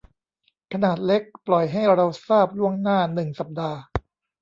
[0.73, 3.79] ขนาดเล็กปล่อยให้เราทราบล่วงหน้าหนึ่งสัปดาห์